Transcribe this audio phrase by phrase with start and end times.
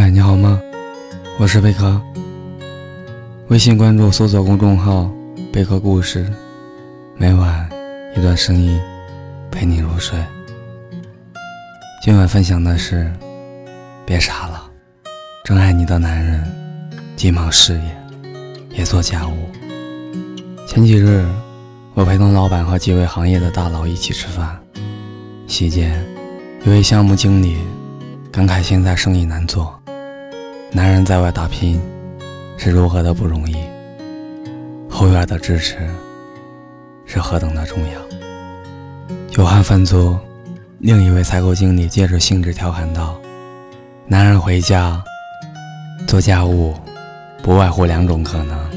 [0.00, 0.62] 嗨，你好吗？
[1.40, 2.00] 我是贝壳。
[3.48, 5.10] 微信关注搜索公众号
[5.52, 6.24] “贝壳故事”，
[7.18, 7.68] 每晚
[8.16, 8.80] 一段声音
[9.50, 10.16] 陪你入睡。
[12.00, 13.12] 今晚分享的是：
[14.06, 14.70] 别傻了，
[15.42, 16.48] 真爱你的男人
[17.16, 18.00] 既忙事业
[18.70, 19.50] 也做家务。
[20.64, 21.26] 前几日，
[21.94, 24.56] 我陪同老板和几位行业的大佬一起吃饭，
[25.48, 26.00] 席间，
[26.64, 27.56] 一位项目经理
[28.30, 29.74] 感慨现在生意难做。
[30.70, 31.80] 男人在外打拼
[32.58, 33.56] 是如何的不容易，
[34.88, 35.78] 后院的支持
[37.06, 39.14] 是何等的重要。
[39.30, 40.18] 久旱饭足，
[40.78, 43.18] 另一位采购经理借着兴致调侃道
[44.06, 45.02] ：“男人回家
[46.06, 46.74] 做家务，
[47.42, 48.70] 不外乎两种可能：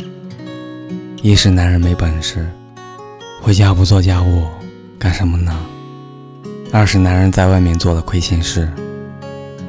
[1.21, 2.49] 一是男人没本事，
[3.41, 4.45] 回家不做家务
[4.97, 5.53] 干什么呢？
[6.71, 8.71] 二是男人在外面做了亏心事，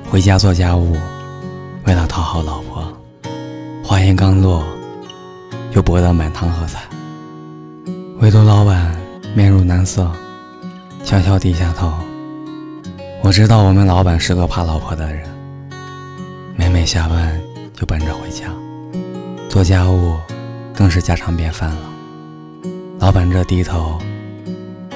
[0.09, 0.97] 回家做家务。”
[1.85, 2.87] 为了讨好老婆，
[3.83, 4.65] 话音刚落，
[5.73, 6.81] 就博得满堂喝彩。
[8.21, 8.97] 唯独老板
[9.35, 10.11] 面如难色，
[11.05, 11.93] 悄悄低下头。
[13.21, 15.29] 我知道我们老板是个怕老婆的人，
[16.57, 17.41] 每每下班
[17.75, 18.47] 就奔着回家，
[19.49, 20.17] 做家务
[20.75, 21.83] 更是家常便饭了。
[23.01, 23.99] 老板这低头，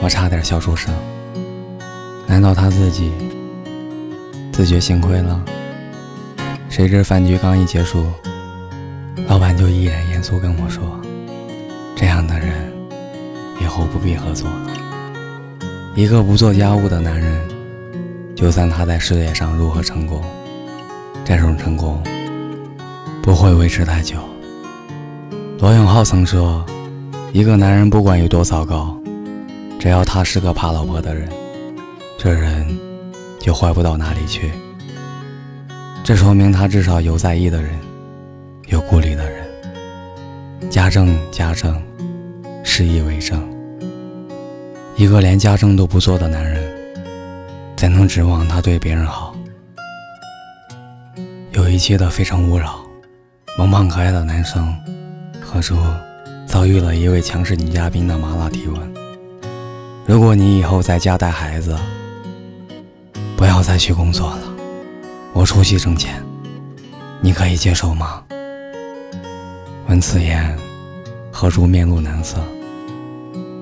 [0.00, 0.94] 我差点笑出声。
[2.28, 3.12] 难道他自己
[4.52, 5.44] 自觉幸亏了？
[6.76, 8.04] 谁知饭局刚一结束，
[9.28, 11.00] 老板就一脸严肃跟我说
[11.96, 12.70] ：“这样的人
[13.58, 14.46] 以后不必合作。
[15.94, 17.40] 一个不做家务的男人，
[18.34, 20.22] 就算他在事业上如何成功，
[21.24, 21.98] 这种成功
[23.22, 24.18] 不会维持太久。”
[25.58, 26.62] 罗永浩曾说
[27.32, 28.94] ：“一个男人不管有多糟糕，
[29.80, 31.26] 只要他是个怕老婆的人，
[32.18, 32.68] 这人
[33.40, 34.52] 就坏不到哪里去。”
[36.06, 37.72] 这说明他至少有在意的人，
[38.68, 39.44] 有顾虑的人。
[40.70, 41.82] 家政家政，
[42.62, 43.42] 事业为正。
[44.94, 46.62] 一个连家政都不做的男人，
[47.76, 49.34] 怎能指望他对别人好？
[51.50, 52.78] 有一期的《非诚勿扰》，
[53.58, 54.72] 萌胖可爱的男生
[55.40, 55.76] 何处
[56.46, 58.94] 遭遇了一位强势女嘉宾的麻辣提问：
[60.06, 61.76] 如果你以后在家带孩子，
[63.36, 64.52] 不要再去工作了。
[65.36, 66.24] 我出去挣钱，
[67.20, 68.24] 你可以接受吗？
[69.86, 70.56] 闻此言，
[71.30, 72.38] 何竹面露难色，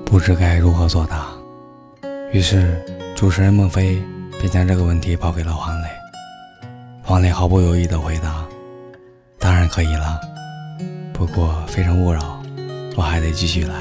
[0.05, 1.27] 不知该如何作答。
[2.31, 2.81] 于是，
[3.13, 4.01] 主持人孟非
[4.39, 5.87] 便将这个问题抛给了黄磊。
[7.03, 8.45] 黄磊毫不犹豫地回答
[9.37, 10.17] ：“当然可以了，
[11.11, 12.21] 不过《非诚勿扰》，
[12.95, 13.73] 我还得继续来。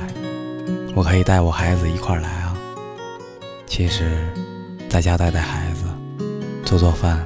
[0.97, 2.56] 我可以带我孩子一块来啊。
[3.69, 4.26] 其实，
[4.88, 5.84] 在家带带孩子，
[6.65, 7.25] 做做饭。”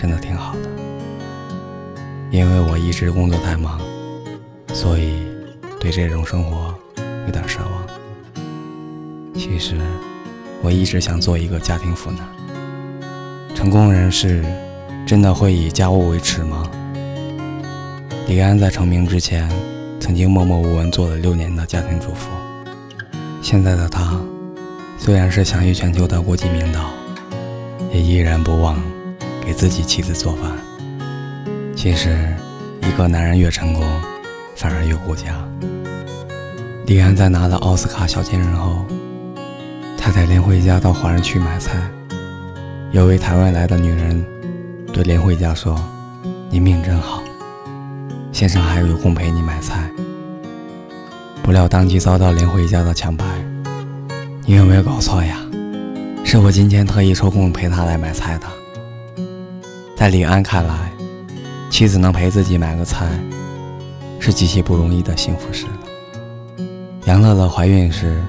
[0.00, 0.70] 真的挺好的，
[2.30, 3.80] 因为我一直工作太忙，
[4.72, 5.24] 所以
[5.80, 6.72] 对这种生活
[7.26, 7.84] 有点奢望。
[9.34, 9.76] 其实
[10.62, 12.20] 我一直想做一个家庭妇男。
[13.56, 14.44] 成功人士
[15.04, 16.70] 真的会以家务为耻吗？
[18.28, 19.50] 李安在成名之前，
[19.98, 22.28] 曾经默默无闻做了六年的家庭主妇。
[23.42, 24.16] 现在的他，
[24.96, 26.90] 虽然是享誉全球的国际名导，
[27.92, 28.80] 也依然不忘。
[29.48, 30.52] 给自己妻子做饭。
[31.74, 32.36] 其实，
[32.82, 33.82] 一个男人越成功，
[34.54, 35.42] 反而越顾家。
[36.84, 38.84] 李安在拿了奥斯卡小金人后，
[39.96, 41.80] 他带林慧嘉到华人区买菜。
[42.92, 44.22] 有位台湾来的女人
[44.92, 45.82] 对林慧嘉说
[46.52, 47.22] ：“你命真好，
[48.30, 49.88] 先生还有空陪你买菜。”
[51.42, 53.24] 不料当即遭到林慧嘉的强拍
[54.44, 55.38] ：“你有没有搞错呀？
[56.22, 58.46] 是我今天特意抽空陪他来买菜的。”
[59.98, 60.92] 在李安看来，
[61.68, 63.08] 妻子能陪自己买个菜，
[64.20, 65.66] 是极其不容易的幸福事。
[67.06, 68.22] 杨乐乐怀孕时，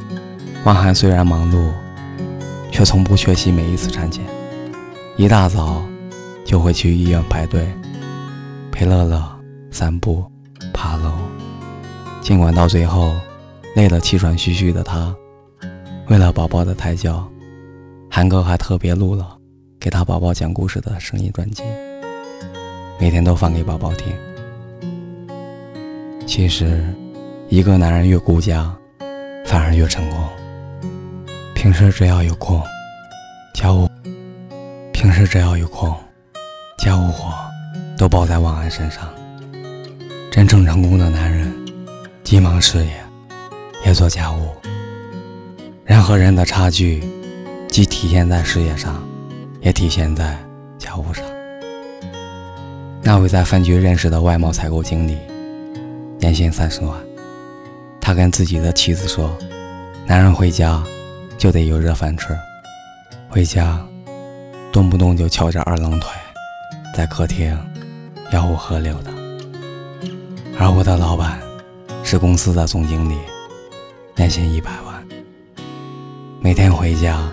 [0.65, 1.69] 汪涵虽然忙碌，
[2.71, 4.25] 却从不缺席每一次产检，
[5.15, 5.83] 一大早
[6.43, 7.71] 就会去医院排队，
[8.71, 9.23] 陪乐乐
[9.69, 10.25] 散步、
[10.73, 11.11] 爬楼。
[12.19, 13.13] 尽管到最后
[13.75, 15.15] 累得气喘吁吁的他，
[16.07, 17.29] 为了宝宝的胎教，
[18.09, 19.35] 韩哥还特别录了。
[19.79, 21.63] 给他宝宝讲故事的声音专辑，
[22.99, 24.13] 每天都放给宝宝听。
[26.27, 26.83] 其实，
[27.47, 28.75] 一个男人越顾家，
[29.45, 30.19] 反而越成功。
[31.55, 32.61] 平时只要有空，
[33.53, 33.87] 家务；
[34.91, 35.95] 平时只要有空，
[36.79, 37.33] 家务活
[37.97, 39.09] 都包在王安身上。
[40.29, 41.53] 真正成功的男人，
[42.21, 42.91] 既忙事业，
[43.85, 44.49] 也做家务。
[45.85, 47.01] 人和人的差距，
[47.69, 49.01] 既体现在事业上。
[49.61, 50.37] 也体现在
[50.77, 51.23] 家务上。
[53.01, 55.17] 那位在饭局认识的外贸采购经理，
[56.19, 56.97] 年薪三十万。
[58.01, 59.35] 他跟自己的妻子说
[60.05, 60.83] ：“男人回家
[61.37, 62.37] 就得有热饭吃，
[63.29, 63.79] 回家
[64.71, 66.09] 动不动就翘着二郎腿，
[66.95, 67.57] 在客厅
[68.31, 69.11] 吆五喝六的。”
[70.59, 71.39] 而我的老板
[72.03, 73.15] 是公司的总经理，
[74.15, 75.07] 年薪一百万，
[76.41, 77.31] 每天回家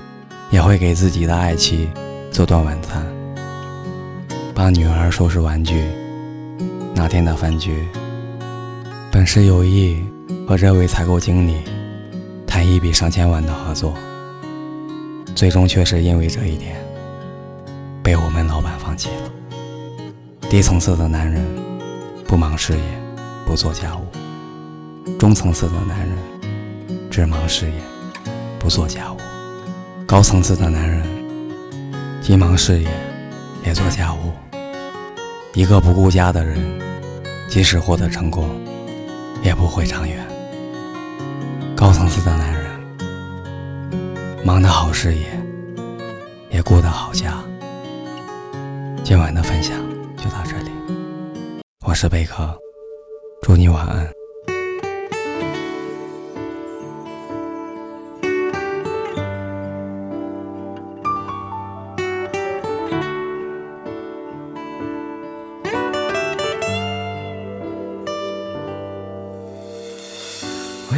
[0.51, 1.89] 也会给自己的爱妻
[2.37, 3.03] 做顿晚餐。
[4.55, 5.89] 帮女儿收拾玩具。
[6.95, 7.89] 那天的饭局，
[9.11, 10.05] 本是有意
[10.47, 11.63] 和这位采购经理
[12.47, 13.95] 谈一笔上千万的合作，
[15.35, 16.77] 最终却是因为这一点
[18.03, 19.31] 被我们老板放弃了。
[20.51, 21.43] 低层次的男人
[22.27, 23.01] 不忙事业，
[23.47, 24.03] 不做家务；
[25.19, 26.19] 中层次的男人
[27.11, 27.81] 只忙事业，
[28.59, 29.17] 不做家务；
[30.05, 31.03] 高层次的男人
[32.27, 32.89] 既忙事业，
[33.65, 34.33] 也做家务。
[35.55, 36.59] 一个不顾家的人，
[37.49, 38.51] 即使获得成功，
[39.45, 40.27] 也不会长远。
[41.77, 42.67] 高层次的男人，
[44.45, 45.25] 忙得好事业，
[46.51, 47.41] 也顾得好家。
[49.05, 49.79] 今晚的分享
[50.17, 50.73] 就到这里，
[51.87, 52.53] 我是贝壳，
[53.41, 54.16] 祝你晚安。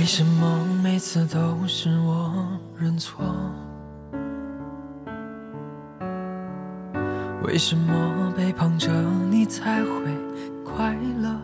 [0.08, 2.32] 什么每次都是我
[2.78, 3.22] 认错？
[7.44, 8.90] 为什么背叛着
[9.30, 9.90] 你才会
[10.64, 11.38] 快乐？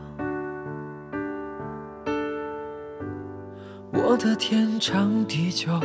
[3.93, 5.79] 我的天长地久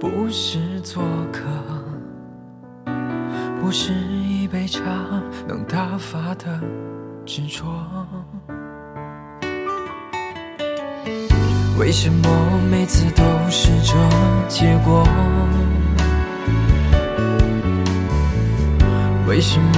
[0.00, 1.00] 不是做
[1.32, 1.44] 客，
[3.60, 4.82] 不是一杯茶
[5.46, 6.60] 能打发的
[7.24, 8.03] 执着。
[11.76, 12.28] 为什么
[12.70, 13.94] 每次都是这
[14.48, 15.04] 结果？
[19.26, 19.72] 为什么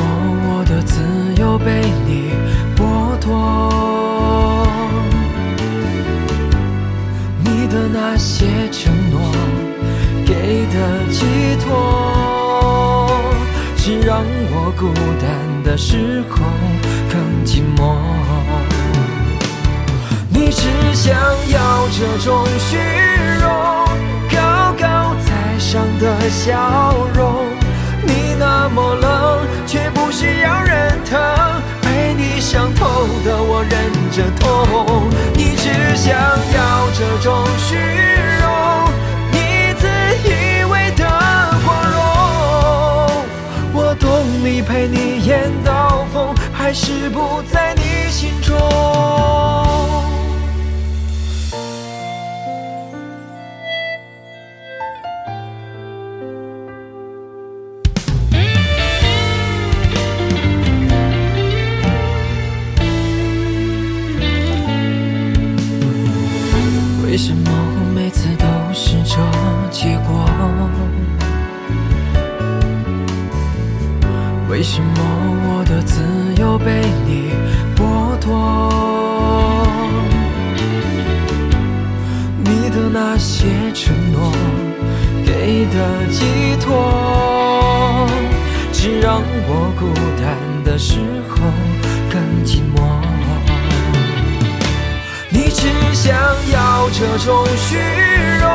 [0.49, 1.01] 我的自
[1.41, 2.31] 由被你
[2.77, 4.67] 剥夺？
[7.43, 9.21] 你的那些承诺，
[10.27, 11.25] 给的寄
[11.65, 13.11] 托，
[13.77, 16.45] 只让我孤单的时候
[17.09, 18.26] 更寂寞。
[20.47, 21.13] 你只想
[21.49, 22.77] 要这种虚
[23.43, 23.51] 荣，
[24.31, 27.49] 高高在上的笑容。
[28.05, 31.19] 你那么冷，却不需要人疼，
[31.83, 35.11] 被你伤透的我忍着痛。
[35.35, 37.75] 你只想要这种虚
[38.41, 38.89] 荣，
[39.33, 39.89] 你自
[40.29, 41.05] 以为的
[41.65, 41.99] 光荣。
[43.75, 47.43] 我懂你，陪你演到疯，还是不
[74.69, 74.91] 什么
[75.47, 76.03] 我的自
[76.41, 77.31] 由被你
[77.77, 79.65] 剥夺？
[82.45, 84.33] 你的那些承诺，
[85.25, 88.09] 给的寄托，
[88.73, 89.87] 只让我孤
[90.21, 90.99] 单的时
[91.29, 91.37] 候
[92.11, 92.83] 更寂寞。
[95.31, 96.13] 你只想
[96.51, 97.79] 要这种虚
[98.41, 98.51] 荣，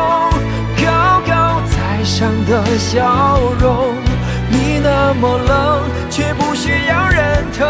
[0.86, 4.11] 高高在上的笑容。
[5.04, 5.82] 那么冷，
[6.12, 7.68] 却不需要人疼，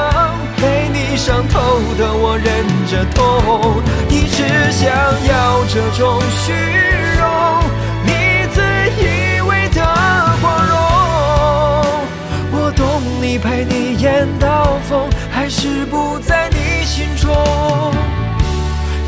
[0.58, 2.46] 被你伤透的我忍
[2.88, 3.82] 着痛。
[4.10, 6.52] 你只想要这种虚
[7.18, 7.64] 荣，
[8.04, 8.62] 你自
[9.00, 9.82] 以为的
[10.42, 10.76] 光荣。
[12.52, 17.34] 我懂你，陪你演到疯，还是不在你心中。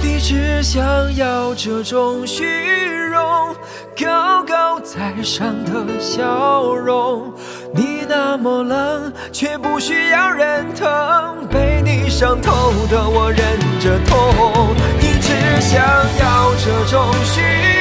[0.02, 0.82] 你只想
[1.18, 2.46] 要这种虚
[3.12, 3.53] 荣，
[4.96, 7.34] 带上的笑容。
[7.74, 13.40] 你那么冷，却不需要人疼，被你伤透的我忍
[13.80, 14.76] 着痛。
[15.00, 15.82] 你只想
[16.20, 17.73] 要这种虚。